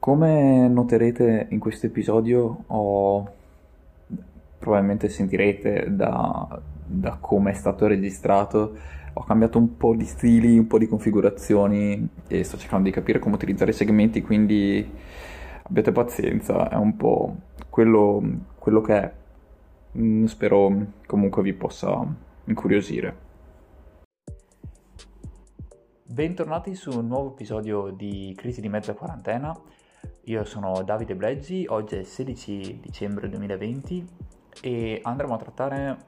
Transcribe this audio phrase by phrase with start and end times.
[0.00, 3.32] Come noterete in questo episodio ho
[4.58, 8.76] probabilmente sentirete da, da come è stato registrato
[9.12, 13.18] ho cambiato un po' di stili, un po' di configurazioni e sto cercando di capire
[13.18, 14.88] come utilizzare i segmenti, quindi
[15.64, 17.36] abbiate pazienza, è un po'
[17.68, 18.22] quello,
[18.58, 19.12] quello che è.
[19.98, 22.06] Mm, spero comunque vi possa
[22.44, 23.28] incuriosire.
[26.04, 29.54] Bentornati su un nuovo episodio di Crisi di mezza quarantena.
[30.24, 34.06] Io sono Davide Bleggi, oggi è il 16 dicembre 2020
[34.62, 36.06] e andremo a trattare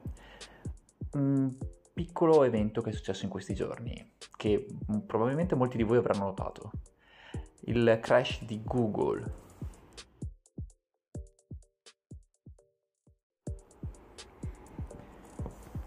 [1.13, 1.51] un
[1.93, 4.65] piccolo evento che è successo in questi giorni, che
[5.05, 6.71] probabilmente molti di voi avranno notato.
[7.65, 9.41] Il crash di Google.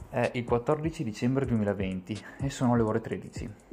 [0.08, 3.65] È il 14 dicembre 2020 e sono le ore 13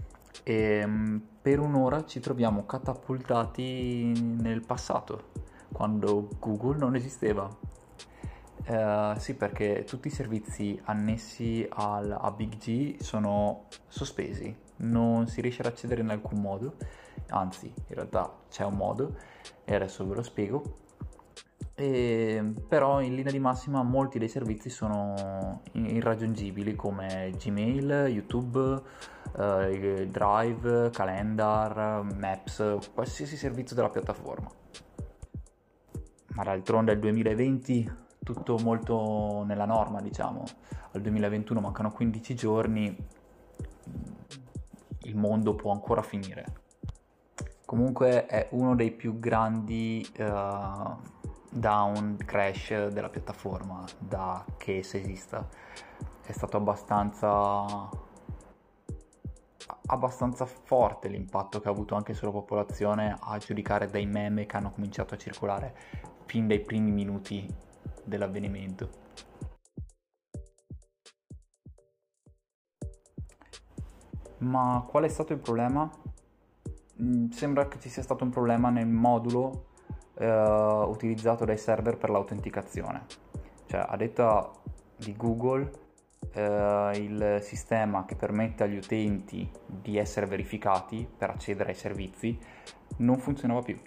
[0.43, 5.31] e mm, per un'ora ci troviamo catapultati nel passato,
[5.71, 7.49] quando Google non esisteva.
[8.65, 15.41] Uh, sì, perché tutti i servizi annessi al, a Big G sono sospesi, non si
[15.41, 16.75] riesce ad accedere in alcun modo,
[17.29, 19.17] anzi in realtà c'è un modo
[19.65, 20.63] e adesso ve lo spiego.
[21.75, 28.81] E, però in linea di massima molti dei servizi sono irraggiungibili come Gmail, YouTube,
[29.37, 34.49] eh, Drive, Calendar, Maps, qualsiasi servizio della piattaforma.
[36.35, 40.43] Ma d'altronde è il 2020 tutto molto nella norma, diciamo.
[40.91, 42.95] Al 2021 mancano 15 giorni,
[45.01, 46.61] il mondo può ancora finire.
[47.65, 50.95] Comunque è uno dei più grandi uh,
[51.49, 55.47] down crash della piattaforma da che esista.
[56.25, 57.89] È stato abbastanza
[59.87, 64.71] abbastanza forte l'impatto che ha avuto anche sulla popolazione a giudicare dai meme che hanno
[64.71, 65.75] cominciato a circolare
[66.25, 67.47] fin dai primi minuti
[68.03, 69.01] dell'avvenimento.
[74.39, 75.89] Ma qual è stato il problema?
[77.01, 79.67] Mm, sembra che ci sia stato un problema nel modulo
[80.15, 83.05] eh, utilizzato dai server per l'autenticazione.
[83.65, 84.51] Cioè, a detta
[84.97, 85.82] di Google,
[86.33, 92.37] eh, il sistema che permette agli utenti di essere verificati per accedere ai servizi
[92.97, 93.79] non funzionava più.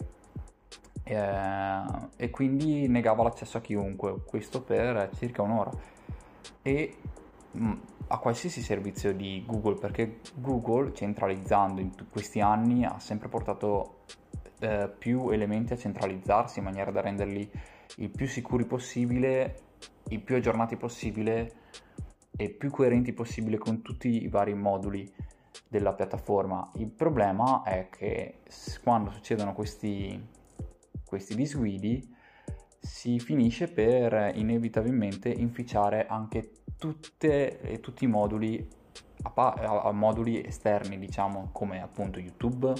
[1.03, 1.83] Eh,
[2.17, 5.71] e quindi negava l'accesso a chiunque, questo per circa un'ora.
[6.63, 6.97] E
[7.53, 7.73] mh, mm,
[8.09, 14.03] a qualsiasi servizio di Google, perché Google centralizzando in t- questi anni ha sempre portato
[14.61, 17.51] eh, più elementi a centralizzarsi in maniera da renderli
[17.97, 19.61] il più sicuri possibile,
[20.09, 21.65] il più aggiornati possibile
[22.37, 25.11] e più coerenti possibile con tutti i vari moduli
[25.69, 26.71] della piattaforma.
[26.75, 28.41] Il problema è che
[28.83, 30.23] quando succedono questi,
[31.05, 32.15] questi disguidi
[32.79, 38.69] si finisce per inevitabilmente inficiare anche tutte tutti i moduli
[39.23, 42.73] a, a, a, moduli esterni, diciamo, come appunto YouTube,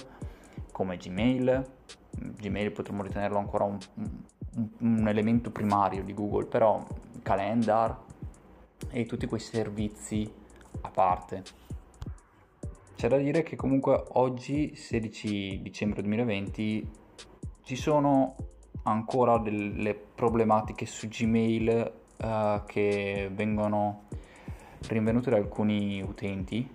[0.71, 1.65] come Gmail.
[2.11, 6.83] Gmail potremmo ritenerlo ancora un, un, un elemento primario di Google, però
[7.21, 8.05] Calendar,
[8.89, 10.29] e tutti quei servizi
[10.81, 11.43] a parte.
[12.95, 16.89] C'è da dire che comunque oggi, 16 dicembre 2020,
[17.61, 18.35] ci sono
[18.83, 24.05] ancora delle problematiche su Gmail uh, che vengono
[24.87, 26.69] rinvenute da alcuni utenti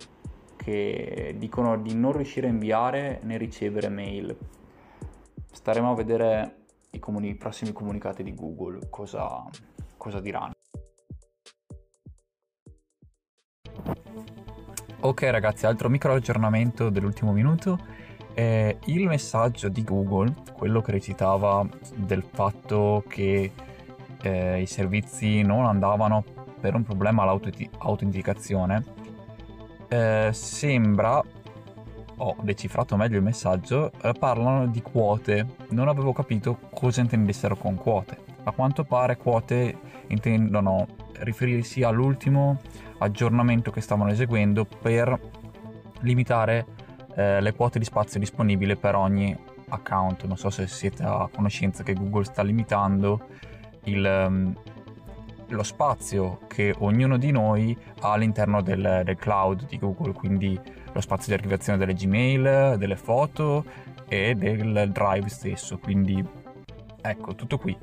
[0.56, 4.36] che dicono di non riuscire a inviare né ricevere mail.
[5.50, 6.56] Staremo a vedere
[6.90, 9.44] i, comuni- i prossimi comunicati di Google cosa,
[9.96, 10.52] cosa diranno.
[15.04, 17.76] Ok ragazzi, altro micro aggiornamento dell'ultimo minuto.
[18.34, 23.50] Eh, il messaggio di Google, quello che recitava del fatto che
[24.22, 26.22] eh, i servizi non andavano
[26.60, 28.84] per un problema all'autenticazione,
[29.88, 31.20] eh, sembra,
[32.18, 35.44] ho decifrato meglio il messaggio, eh, parlano di quote.
[35.70, 38.18] Non avevo capito cosa intendessero con quote.
[38.44, 39.76] A quanto pare quote
[40.06, 40.86] intendono
[41.22, 42.60] riferirsi all'ultimo
[42.98, 45.18] aggiornamento che stavano eseguendo per
[46.00, 46.66] limitare
[47.14, 49.36] eh, le quote di spazio disponibile per ogni
[49.68, 50.24] account.
[50.24, 53.26] Non so se siete a conoscenza che Google sta limitando
[53.84, 54.54] il, um,
[55.48, 60.58] lo spazio che ognuno di noi ha all'interno del, del, cloud di Google, quindi
[60.92, 63.64] lo spazio di archiviazione delle Gmail, delle foto
[64.08, 65.78] e del drive stesso.
[65.78, 66.24] Quindi
[67.00, 67.76] ecco, tutto qui.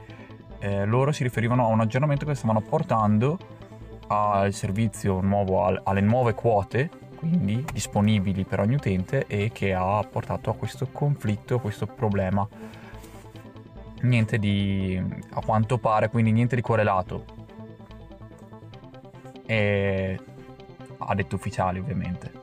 [0.59, 3.37] Eh, loro si riferivano a un aggiornamento che stavano portando
[4.07, 10.49] al servizio nuovo, alle nuove quote, quindi disponibili per ogni utente e che ha portato
[10.49, 12.47] a questo conflitto, a questo problema
[14.01, 15.01] niente di
[15.31, 17.25] a quanto pare, quindi niente di correlato.
[19.45, 20.19] E
[20.97, 22.38] ha detto ufficiali ovviamente.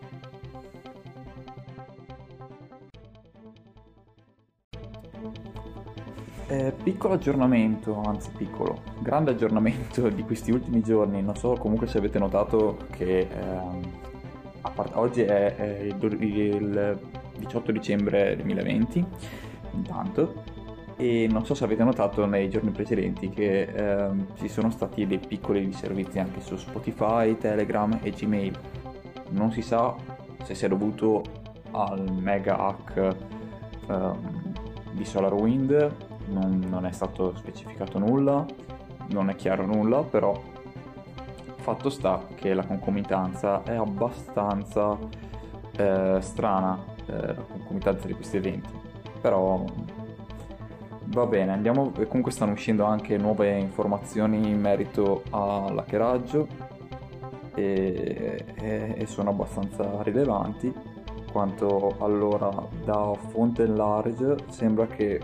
[6.49, 11.21] Eh, piccolo aggiornamento, anzi piccolo, grande aggiornamento di questi ultimi giorni.
[11.21, 13.81] Non so comunque se avete notato che ehm,
[14.73, 17.01] part- oggi è, è il, il
[17.39, 19.05] 18 dicembre 2020,
[19.73, 20.45] intanto,
[20.95, 25.19] e non so se avete notato nei giorni precedenti che ehm, ci sono stati dei
[25.19, 28.57] piccoli servizi anche su Spotify, Telegram e Gmail.
[29.31, 29.97] Non si sa
[30.45, 31.25] se sia dovuto
[31.73, 33.17] al mega hack
[33.89, 34.53] ehm,
[34.93, 38.45] di SolarWind non, non è stato specificato nulla,
[39.09, 40.41] non è chiaro nulla, però
[41.67, 44.97] fatto sta che la concomitanza è abbastanza
[45.77, 48.71] eh, strana, eh, la concomitanza di questi eventi,
[49.21, 49.65] però
[51.07, 56.47] va bene, andiamo, comunque stanno uscendo anche nuove informazioni in merito all'hackeraggio
[57.55, 60.95] e, e, e sono abbastanza rilevanti.
[61.33, 62.51] Quanto allora
[62.85, 65.21] da fonte large sembra che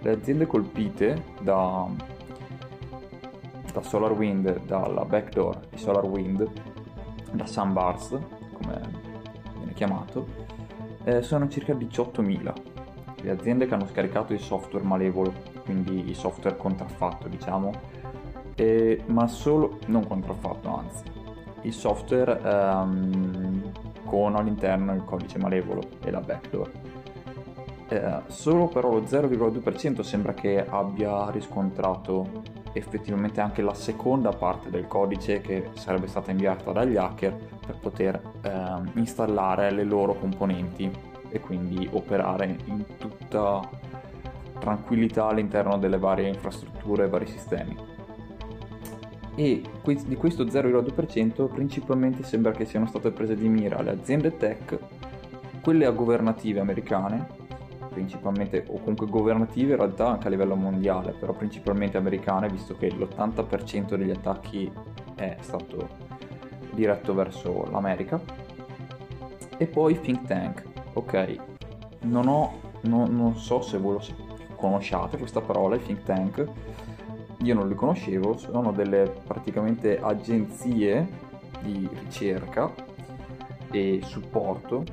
[0.00, 1.86] le aziende colpite da,
[3.72, 6.50] da SolarWind, dalla backdoor di SolarWind,
[7.32, 8.18] da Sunburst,
[8.52, 8.80] come
[9.56, 10.26] viene chiamato,
[11.04, 12.74] eh, sono circa 18.000
[13.26, 15.32] le aziende che hanno scaricato il software malevolo,
[15.64, 17.72] quindi il software contraffatto, diciamo,
[18.54, 21.02] e, ma solo, non contraffatto, anzi,
[21.62, 23.72] il software ehm,
[24.04, 26.70] con all'interno il codice malevolo e la backdoor
[27.88, 32.42] eh, solo però lo 0,2% sembra che abbia riscontrato
[32.72, 37.34] effettivamente anche la seconda parte del codice che sarebbe stata inviata dagli hacker
[37.64, 40.90] per poter eh, installare le loro componenti
[41.28, 43.68] e quindi operare in tutta
[44.58, 47.76] tranquillità all'interno delle varie infrastrutture e vari sistemi.
[49.36, 54.78] E di questo 0,2% principalmente sembra che siano state prese di mira le aziende tech,
[55.60, 57.44] quelle governative americane
[57.96, 62.90] principalmente, o comunque governative in realtà anche a livello mondiale, però principalmente americane, visto che
[62.90, 64.70] l'80% degli attacchi
[65.14, 65.88] è stato
[66.72, 68.20] diretto verso l'America.
[69.56, 70.62] E poi think tank,
[70.92, 71.36] ok,
[72.02, 74.02] non, ho, no, non so se voi lo
[74.56, 76.46] conosciate questa parola, i think tank,
[77.38, 81.08] io non li conoscevo, sono delle praticamente agenzie
[81.62, 82.70] di ricerca
[83.70, 84.84] e supporto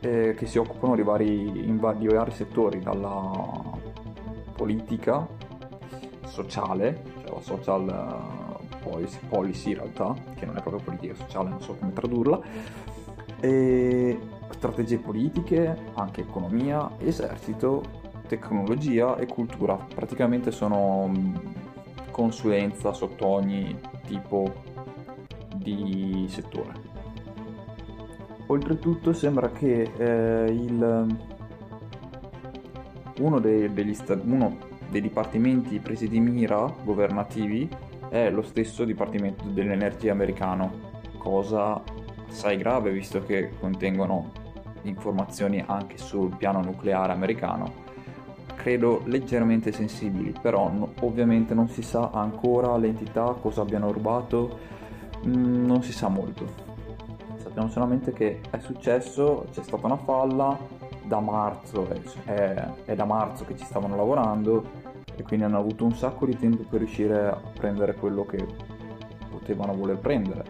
[0.00, 3.60] eh, che si occupano di vari, in vari, di vari settori, dalla
[4.54, 5.26] politica,
[6.26, 8.36] sociale, cioè la social
[8.82, 12.40] policy, policy in realtà, che non è proprio politica sociale, non so come tradurla,
[13.40, 14.18] e
[14.50, 17.82] strategie politiche, anche economia, esercito,
[18.26, 19.74] tecnologia e cultura.
[19.74, 21.36] Praticamente sono mm,
[22.10, 24.52] consulenza sotto ogni tipo
[25.54, 26.87] di settore.
[28.50, 31.16] Oltretutto sembra che eh, il,
[33.18, 34.56] uno, dei, degli, uno
[34.88, 37.68] dei dipartimenti presi di mira governativi
[38.08, 40.72] è lo stesso dipartimento dell'energia americano,
[41.18, 41.82] cosa
[42.26, 44.32] assai grave visto che contengono
[44.82, 47.84] informazioni anche sul piano nucleare americano.
[48.54, 54.58] Credo leggermente sensibili, però no, ovviamente non si sa ancora l'entità, cosa abbiano rubato,
[55.22, 56.67] mh, mm, non si sa molto
[57.58, 60.56] sappiamo solamente che è successo, c'è stata una falla,
[61.04, 61.88] da marzo,
[62.24, 64.62] è, è da marzo che ci stavano lavorando
[65.16, 68.46] e quindi hanno avuto un sacco di tempo per riuscire a prendere quello che
[69.30, 70.44] potevano voler prendere.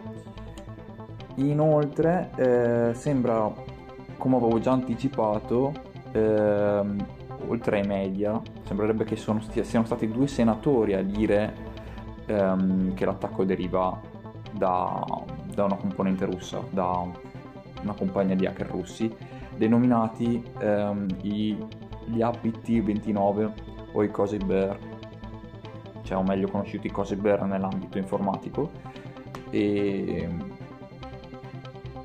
[1.37, 3.51] Inoltre eh, sembra,
[4.19, 5.73] come avevo già anticipato,
[6.13, 7.07] ehm,
[7.47, 11.55] oltre ai media, sembrerebbe che sono, siano stati due senatori a dire
[12.27, 13.99] ehm, che l'attacco deriva
[14.51, 15.05] da,
[15.59, 17.05] da una componente russa, da
[17.83, 19.13] una compagnia di hacker russi,
[19.57, 21.57] denominati ehm, i,
[22.05, 23.53] gli APT-29
[23.91, 24.79] o i Cozy Bear,
[26.03, 28.71] cioè o meglio conosciuti Cozy Bear nell'ambito informatico,
[29.51, 30.29] e,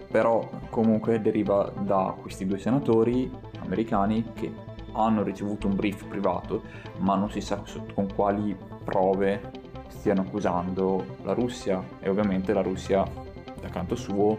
[0.10, 4.52] però comunque deriva da questi due senatori americani che
[4.94, 6.64] hanno ricevuto un brief privato,
[7.02, 7.62] ma non si sa
[7.94, 13.32] con quali prove stiano accusando la Russia e ovviamente la Russia
[13.64, 14.38] da canto suo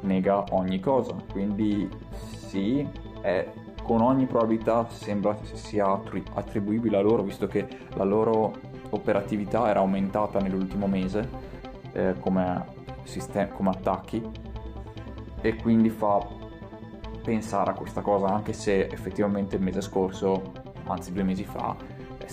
[0.00, 1.88] nega ogni cosa, quindi
[2.20, 2.86] sì,
[3.20, 3.48] è,
[3.82, 6.00] con ogni probabilità sembra sia
[6.34, 8.54] attribuibile a loro, visto che la loro
[8.90, 11.28] operatività era aumentata nell'ultimo mese
[11.92, 12.64] eh, come,
[13.02, 14.22] sistem- come attacchi.
[15.40, 16.26] E quindi fa
[17.22, 20.52] pensare a questa cosa, anche se effettivamente il mese scorso,
[20.84, 21.76] anzi due mesi fa,
[22.18, 22.26] è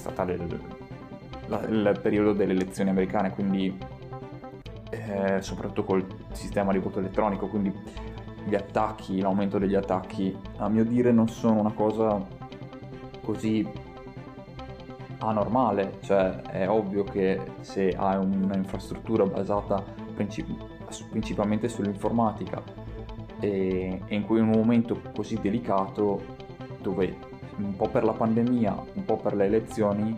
[1.48, 3.78] la, il periodo delle elezioni americane, quindi
[4.92, 7.74] eh, soprattutto col sistema di voto elettronico, quindi
[8.44, 12.24] gli attacchi, l'aumento degli attacchi, a mio dire non sono una cosa
[13.22, 13.68] così
[15.20, 19.84] anormale, cioè è ovvio che se hai un'infrastruttura basata
[20.14, 22.62] princip- principalmente sull'informatica
[23.40, 26.40] e, e in cui in un momento così delicato
[26.82, 30.18] dove un po' per la pandemia, un po' per le elezioni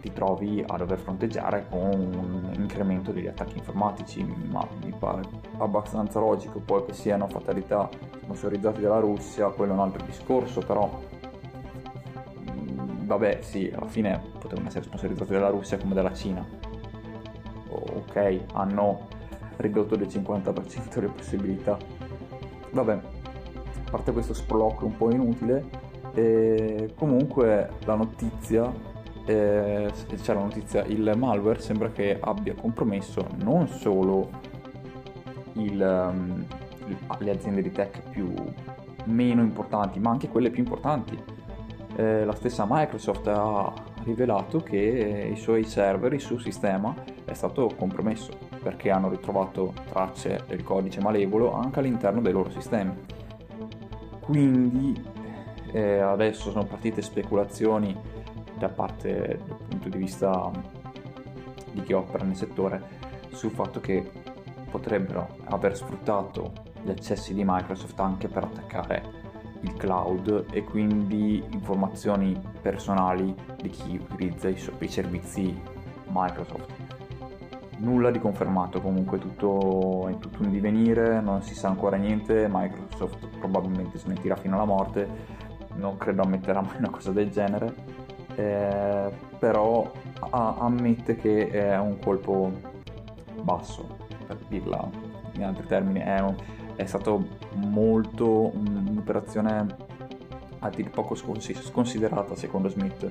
[0.00, 5.22] ti trovi a dover fronteggiare con un incremento degli attacchi informatici, ma mi pare
[5.58, 7.88] abbastanza logico poi che siano fatalità
[8.22, 10.88] sponsorizzati dalla Russia, quello è un altro discorso, però
[12.50, 16.44] mm, vabbè sì, alla fine potevano essere sponsorizzati dalla Russia come dalla Cina.
[17.68, 19.06] Ok, hanno
[19.56, 21.76] ridotto del 50% le possibilità.
[22.72, 28.72] Vabbè, a parte questo sproloquio un po' inutile, e comunque la notizia
[29.30, 34.28] eh, c'è la notizia, il malware sembra che abbia compromesso non solo
[35.54, 36.44] il, um,
[37.18, 38.32] le aziende di tech più
[39.04, 41.18] meno importanti, ma anche quelle più importanti.
[41.96, 43.72] Eh, la stessa Microsoft ha
[44.04, 46.94] rivelato che i suoi server, il suo sistema
[47.24, 48.32] è stato compromesso
[48.62, 52.92] perché hanno ritrovato tracce del codice malevolo anche all'interno dei loro sistemi.
[54.20, 55.02] Quindi
[55.72, 57.96] eh, adesso sono partite speculazioni
[58.60, 60.50] da parte dal punto di vista
[61.72, 62.82] di chi opera nel settore
[63.30, 64.10] sul fatto che
[64.70, 66.52] potrebbero aver sfruttato
[66.82, 69.18] gli accessi di Microsoft anche per attaccare
[69.62, 75.58] il cloud e quindi informazioni personali di chi utilizza i, i servizi
[76.08, 76.72] Microsoft.
[77.78, 83.26] Nulla di confermato, comunque tutto, è tutto un divenire, non si sa ancora niente, Microsoft
[83.38, 85.08] probabilmente smentirà fino alla morte,
[85.76, 87.74] non credo ammetterà mai una cosa del genere,
[88.40, 89.90] eh, però
[90.30, 92.50] a- ammette che è un colpo
[93.42, 94.88] basso, per dirla
[95.32, 96.34] in altri termini, è, un,
[96.76, 99.88] è stato molto un'operazione
[100.60, 103.04] a dir poco sconsiderata secondo Smith.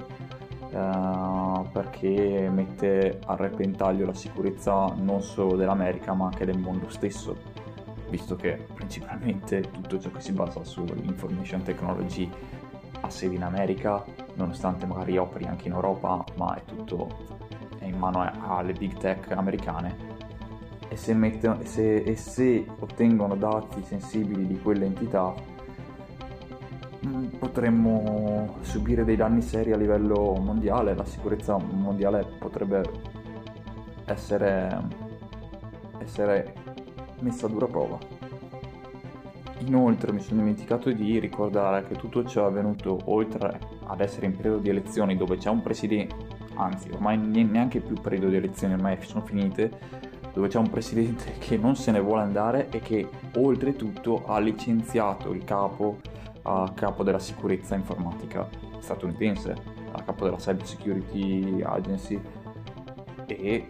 [0.72, 7.36] Eh, perché mette a repentaglio la sicurezza non solo dell'America ma anche del mondo stesso
[8.10, 12.30] visto che principalmente tutto ciò che si basa sull'information technology
[13.10, 14.04] ha sede in America
[14.36, 17.38] nonostante magari operi anche in Europa, ma è tutto
[17.80, 20.18] è in mano alle big tech americane.
[20.88, 25.34] E se, mettono, se, e se ottengono dati sensibili di quelle entità,
[27.06, 30.96] mm, potremmo subire dei danni seri a livello mondiale.
[30.96, 32.84] La sicurezza mondiale potrebbe
[34.06, 34.82] essere,
[36.00, 36.54] essere
[37.20, 38.19] messa a dura prova.
[39.60, 44.36] Inoltre mi sono dimenticato di ricordare che tutto ciò è avvenuto oltre ad essere in
[44.36, 46.16] periodo di elezioni dove c'è un presidente,
[46.56, 49.72] anzi ormai neanche più periodo di elezioni, ormai sono finite,
[50.34, 55.34] dove c'è un presidente che non se ne vuole andare e che oltretutto ha licenziato
[55.34, 56.00] il capo
[56.44, 58.48] a capo della sicurezza informatica
[58.80, 59.56] statunitense,
[59.92, 62.20] a capo della Cyber Security Agency.
[63.26, 63.68] E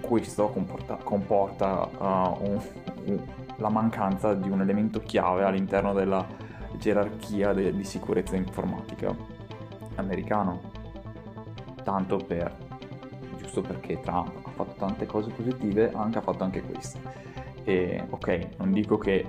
[0.00, 2.60] questo comporta, comporta uh, un,
[3.06, 3.22] un,
[3.56, 6.26] la mancanza di un elemento chiave all'interno della
[6.76, 9.14] gerarchia de, di sicurezza informatica
[9.96, 10.72] americano.
[11.82, 12.56] Tanto per,
[13.36, 16.98] giusto perché Trump ha fatto tante cose positive, anche ha fatto anche questo.
[17.64, 19.26] E ok, non dico che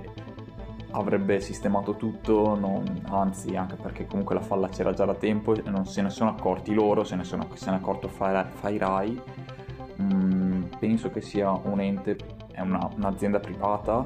[0.90, 5.68] avrebbe sistemato tutto, non, anzi anche perché comunque la falla c'era già da tempo e
[5.68, 9.22] non se ne sono accorti loro, se ne, sono, se ne è accorto FireEye.
[10.00, 12.16] Mm, penso che sia un ente,
[12.56, 14.02] è una, un'azienda privata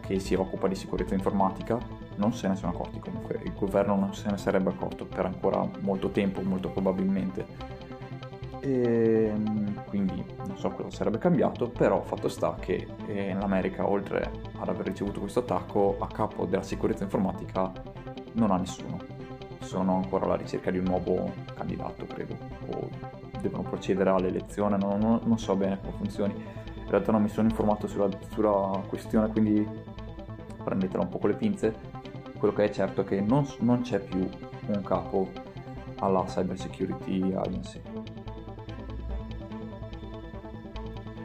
[0.00, 1.78] che si occupa di sicurezza informatica,
[2.16, 5.66] non se ne sono accorti comunque, il governo non se ne sarebbe accorto per ancora
[5.80, 7.72] molto tempo, molto probabilmente.
[8.60, 13.88] E ehm, quindi non so cosa sarebbe cambiato, però fatto sta che eh, in America,
[13.88, 17.72] oltre ad aver ricevuto questo attacco, a capo della sicurezza informatica
[18.32, 18.98] non ha nessuno.
[19.60, 22.88] Sono ancora alla ricerca di un nuovo candidato, credo, o
[23.40, 26.62] devono procedere all'elezione, non, non, non so bene come funzioni.
[26.94, 29.68] Realtà non mi sono informato sulla, sulla questione, quindi
[30.62, 31.74] prendetela un po' con le pinze.
[32.38, 34.28] Quello che è certo è che non, non c'è più
[34.66, 35.28] un capo
[35.96, 37.80] alla Cyber Security Agency.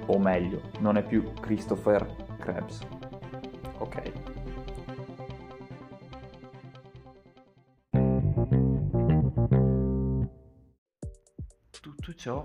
[0.08, 2.80] O meglio, non è più Christopher Krebs.
[3.78, 4.12] Ok.
[11.80, 12.44] Tutto ciò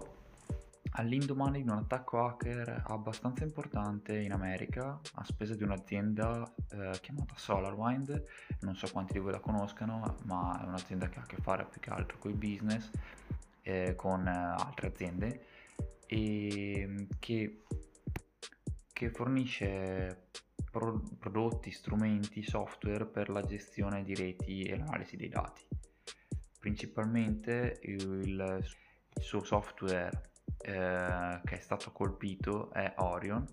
[0.97, 7.35] all'indomani di un attacco hacker abbastanza importante in America a spese di un'azienda eh, chiamata
[7.37, 8.25] SolarWind,
[8.61, 11.67] non so quanti di voi la conoscano, ma è un'azienda che ha a che fare
[11.67, 12.91] più che altro con il business
[13.63, 15.47] eh, con altre aziende
[16.07, 17.63] e mm, che,
[18.93, 20.29] che fornisce
[20.71, 25.63] pro- prodotti, strumenti, software per la gestione di reti e l'analisi dei dati.
[26.61, 28.65] Principalmente il,
[29.17, 30.33] il suo software
[30.65, 33.45] eh, che è stato colpito è Orion,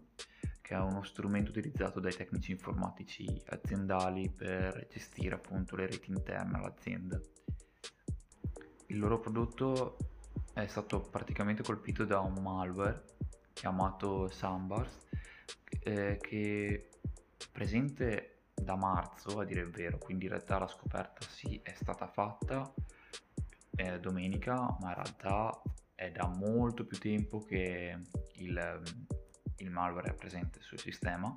[0.62, 6.58] che è uno strumento utilizzato dai tecnici informatici aziendali per gestire appunto le reti interne
[6.58, 7.20] all'azienda.
[8.88, 9.98] Il loro prodotto
[10.54, 13.04] è stato praticamente colpito da un malware
[13.54, 15.08] chiamato Sambars
[15.82, 16.90] eh, che
[17.52, 22.08] presente da marzo a dire il vero, quindi in realtà la scoperta sì è stata
[22.08, 22.74] fatta
[23.76, 25.62] eh, domenica, ma in realtà
[26.02, 27.96] è da molto più tempo che
[28.38, 28.82] il,
[29.58, 31.34] il malware è presente sul sistema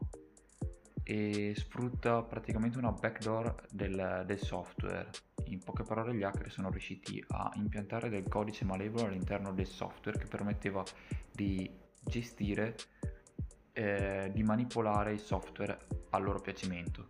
[1.02, 5.10] e sfrutta praticamente una backdoor del, del, software.
[5.48, 10.18] In poche parole gli hacker sono riusciti a impiantare del codice malevolo all'interno del software
[10.18, 10.82] che permetteva
[11.30, 11.70] di
[12.02, 12.74] gestire,
[13.74, 15.78] eh, di manipolare il software
[16.08, 17.08] a loro piacimento.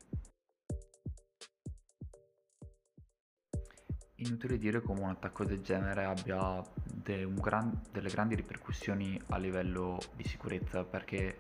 [4.27, 9.99] Inutile dire come un attacco del genere abbia de gran, delle grandi ripercussioni a livello
[10.17, 11.37] di sicurezza perché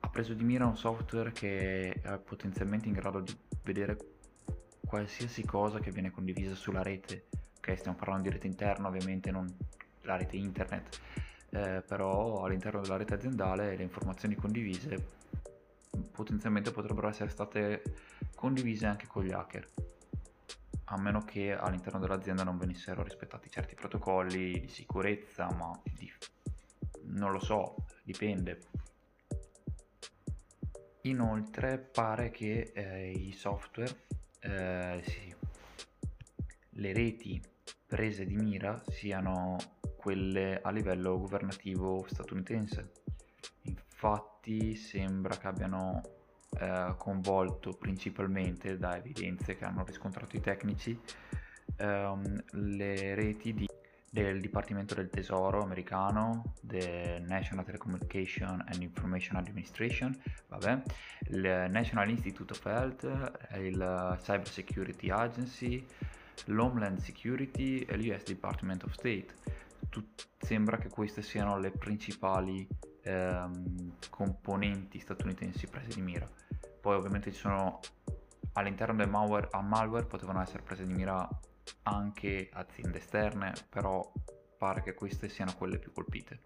[0.00, 3.96] ha preso di mira un software che è potenzialmente in grado di vedere
[4.84, 7.26] qualsiasi cosa che viene condivisa sulla rete.
[7.58, 9.46] Ok, stiamo parlando di rete interna, ovviamente non
[10.02, 11.00] la rete internet,
[11.50, 15.16] eh, però all'interno della rete aziendale le informazioni condivise
[16.10, 17.82] potenzialmente potrebbero essere state
[18.34, 19.87] condivise anche con gli hacker
[20.90, 26.10] a meno che all'interno dell'azienda non venissero rispettati certi protocolli di sicurezza, ma di...
[27.02, 28.60] non lo so, dipende.
[31.02, 34.04] Inoltre pare che eh, i software,
[34.40, 35.34] eh, sì,
[36.70, 37.40] le reti
[37.86, 39.56] prese di mira siano
[39.96, 42.92] quelle a livello governativo statunitense.
[43.62, 46.00] Infatti sembra che abbiano
[46.58, 50.98] eh, coinvolto principalmente da evidenze che hanno riscontrato i tecnici
[51.76, 53.66] ehm, le reti di,
[54.10, 60.16] del Dipartimento del Tesoro americano, del National Telecommunication and Information Administration,
[60.48, 60.82] vabbè,
[61.30, 65.86] il National Institute of Health, il Cyber Security Agency,
[66.46, 69.26] l'Homeland Security e l'US Department of State.
[69.88, 72.66] Tut- sembra che queste siano le principali
[73.08, 76.28] ehm, componenti statunitensi prese di mira.
[76.80, 77.80] Poi ovviamente ci sono
[78.52, 81.28] all'interno del malware, a malware potevano essere prese di mira
[81.84, 84.12] anche aziende esterne, però
[84.58, 86.42] pare che queste siano quelle più colpite.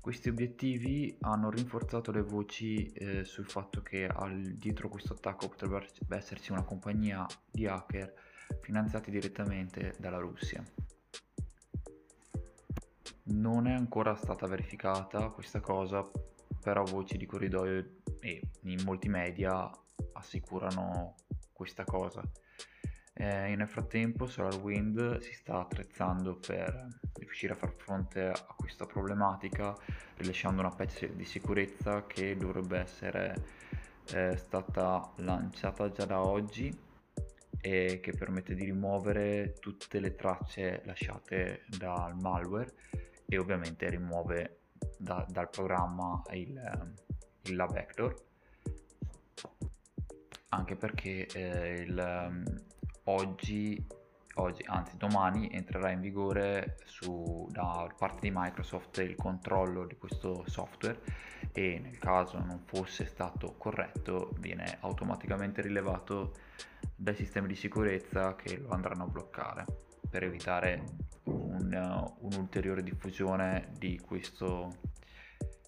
[0.00, 6.16] Questi obiettivi hanno rinforzato le voci eh, sul fatto che al, dietro questo attacco potrebbe
[6.16, 8.12] esserci una compagnia di hacker
[8.60, 10.62] finanziati direttamente dalla Russia.
[13.34, 16.08] Non è ancora stata verificata questa cosa,
[16.62, 19.68] però voci di corridoio e in molti media
[20.12, 21.16] assicurano
[21.52, 22.22] questa cosa.
[23.12, 29.76] Eh, nel frattempo SolarWind si sta attrezzando per riuscire a far fronte a questa problematica
[30.16, 33.34] rilasciando una patch di sicurezza che dovrebbe essere
[34.12, 36.72] eh, stata lanciata già da oggi
[37.60, 42.72] e che permette di rimuovere tutte le tracce lasciate dal malware
[43.26, 44.60] e ovviamente rimuove
[44.98, 46.94] da, dal programma il,
[47.42, 48.14] il la vector.
[50.50, 52.44] Anche perché eh, il, um,
[53.04, 53.84] oggi,
[54.34, 60.44] oggi, anzi domani entrerà in vigore su, da parte di Microsoft il controllo di questo
[60.46, 61.00] software
[61.52, 66.34] e nel caso non fosse stato corretto viene automaticamente rilevato
[66.94, 69.64] dai sistemi di sicurezza che lo andranno a bloccare
[70.08, 70.84] per evitare
[71.76, 74.70] un'ulteriore diffusione di questo,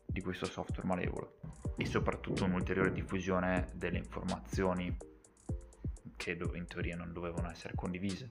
[0.06, 1.38] di questo software malevolo
[1.76, 4.96] e soprattutto un'ulteriore diffusione delle informazioni
[6.16, 8.30] che in teoria non dovevano essere condivise.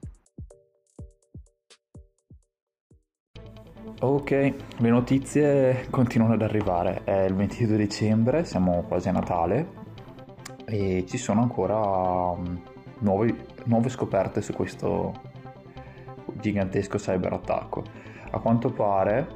[4.00, 9.84] Ok, le notizie continuano ad arrivare, è il 22 dicembre, siamo quasi a Natale
[10.66, 12.62] e ci sono ancora um,
[13.00, 13.36] nuovi,
[13.66, 15.34] nuove scoperte su questo
[16.40, 17.84] gigantesco cyberattacco.
[18.32, 19.28] A quanto pare,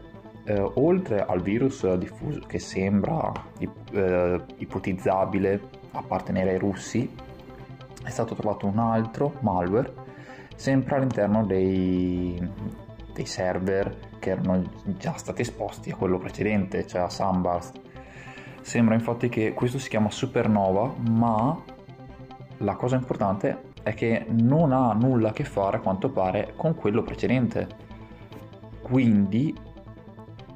[0.45, 7.09] eh, oltre al virus diffuso che sembra eh, ipotizzabile appartenere ai russi,
[8.03, 10.07] è stato trovato un altro malware
[10.55, 12.37] sempre all'interno dei,
[13.13, 14.61] dei server che erano
[14.97, 17.79] già stati esposti a quello precedente, cioè a Sunburst.
[18.61, 21.57] Sembra infatti che questo si chiama Supernova, ma
[22.57, 26.75] la cosa importante è che non ha nulla a che fare a quanto pare con
[26.75, 27.67] quello precedente.
[28.81, 29.55] Quindi,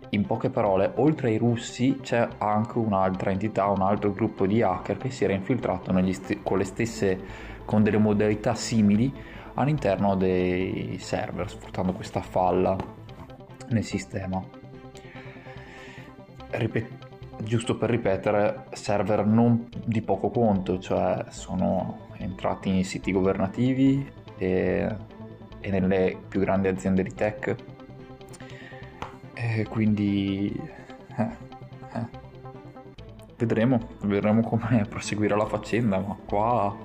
[0.09, 4.97] in poche parole, oltre ai russi c'è anche un'altra entità, un altro gruppo di hacker
[4.97, 7.19] che si era infiltrato st- con stesse,
[7.65, 9.11] con delle modalità simili
[9.55, 12.75] all'interno dei server, sfruttando questa falla
[13.69, 14.43] nel sistema.
[16.51, 24.09] Ripet- giusto per ripetere, server non di poco conto, cioè sono entrati in siti governativi
[24.37, 24.95] e,
[25.59, 27.55] e nelle più grandi aziende di tech.
[29.33, 30.53] E quindi
[31.17, 31.29] eh,
[31.93, 32.07] eh.
[33.37, 36.75] vedremo, vedremo come proseguirà la faccenda, ma qua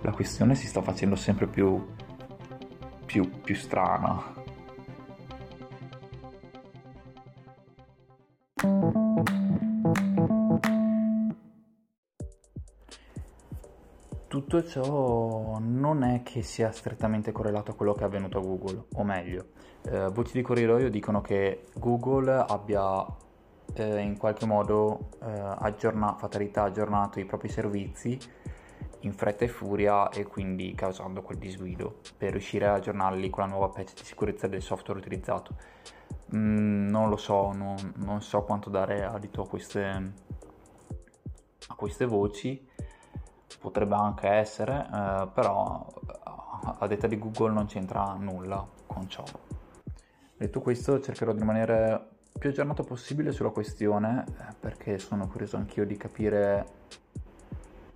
[0.00, 1.84] la questione si sta facendo sempre più,
[3.04, 4.41] più, più strana.
[14.52, 18.84] Tutto ciò non è che sia strettamente correlato a quello che è avvenuto a Google,
[18.96, 19.46] o meglio,
[19.84, 23.02] eh, voci di corridoio dicono che Google abbia
[23.72, 28.18] eh, in qualche modo eh, aggiorna- fatalità aggiornato i propri servizi
[29.00, 33.48] in fretta e furia e quindi causando quel disguido per riuscire a aggiornarli con la
[33.48, 35.54] nuova patch di sicurezza del software utilizzato.
[36.36, 40.12] Mm, non lo so, non, non, so quanto dare adito a queste,
[41.68, 42.68] a queste voci
[43.58, 45.86] potrebbe anche essere, eh, però
[46.78, 49.24] a detta di Google non c'entra nulla con ciò.
[50.36, 55.86] Detto questo cercherò di rimanere più aggiornato possibile sulla questione eh, perché sono curioso anch'io
[55.86, 56.66] di capire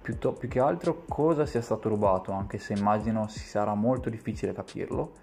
[0.00, 4.08] più, to- più che altro cosa sia stato rubato, anche se immagino si sarà molto
[4.08, 5.14] difficile capirlo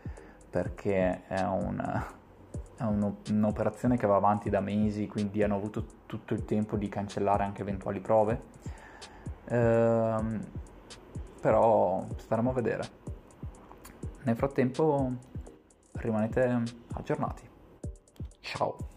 [0.50, 1.80] perché è, un,
[2.78, 6.90] è un, un'operazione che va avanti da mesi, quindi hanno avuto tutto il tempo di
[6.90, 8.42] cancellare anche eventuali prove
[9.46, 10.46] Ehm,
[11.42, 13.02] però staremo a vedere.
[14.24, 15.12] Nel frattempo
[15.94, 17.50] rimanete aggiornati.
[18.40, 18.93] Ciao.